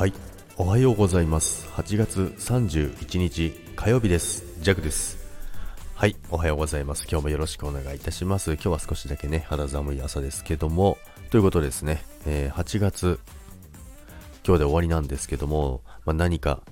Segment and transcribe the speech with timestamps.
[0.00, 0.14] はい。
[0.56, 1.68] おはようございます。
[1.72, 4.58] 8月31日火曜日です。
[4.62, 5.18] ジャクです。
[5.94, 6.16] はい。
[6.30, 7.06] おはようございます。
[7.06, 8.54] 今日もよろしくお願いいたします。
[8.54, 10.96] 今日は少しだけね肌寒い朝ですけども。
[11.28, 13.20] ということですね、えー、8月
[14.42, 16.62] 今日で終わりなんですけども、まあ、何か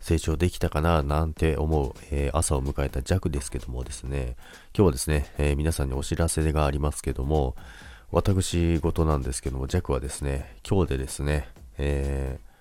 [0.00, 4.34] 成長できたかななんて思う、えー、朝を迎えた弱ですけどもですね、
[4.76, 7.54] 今日はですね、えー、皆さんにお知らせがありますけども、
[8.10, 12.51] 私事なんですけども、弱はですね、今日でですね、えー、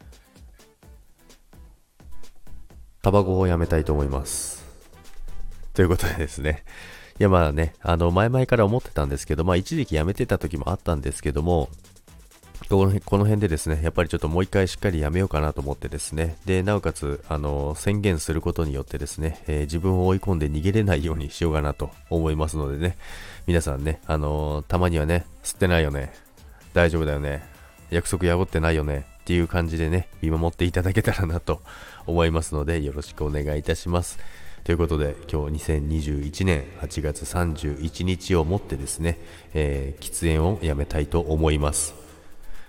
[3.02, 4.64] タバコをやめたいと思います。
[5.74, 6.64] ということでですね。
[7.20, 11.70] いやまあね、あの前々から思ってたんですけど、まあ一時期やめてた時もあったんですけども、
[12.70, 22.98] この辺でですね、やっぱりちょっともう一回しっかりやめようかなと思ってですね、で、なおかつ、あの、宣言することによってですね、えー、自分を追い込んで逃げれないようにしようかなと思いますのでね、
[23.46, 26.14] 皆さんね、あのー、たまにはね、吸ってないよね、
[26.74, 27.44] 大丈夫だよね、
[27.90, 31.62] 約束破ってないよね、っていう感じでね、見守っていただけたらなと
[32.06, 34.20] 思いますので、よろしくお願いいたします。
[34.66, 39.18] ということで、今日2021年8月31日をもってですね、
[39.54, 41.96] えー、喫煙をやめたいと思います。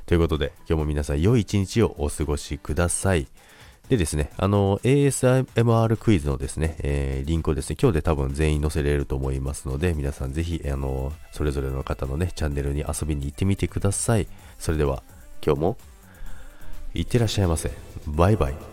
[0.07, 3.27] ということで、今日も皆さん良い一日をお過ごしください。
[3.89, 14.29] でですね、あの、ASMR クイズのですね、えー、リンクをですね、今日で多分全員載せれると思いますので、皆さんぜひ、あの、それぞれの方のね、チャンネルに遊びに行ってみてください。
[14.61, 15.03] それでは、
[15.45, 15.77] 今日も
[16.95, 17.71] いってらっしゃいませ。
[18.07, 18.72] バイバイ。